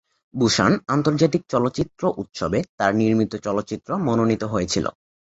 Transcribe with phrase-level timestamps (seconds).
[0.33, 4.85] Busan আন্তর্জাতিক চলচ্চিত্র উৎসবে তার নির্মিত চলচ্চিত্র মনোনীত হয়েছিল।